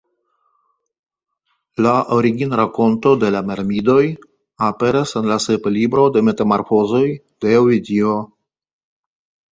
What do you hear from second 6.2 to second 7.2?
metamorfozoj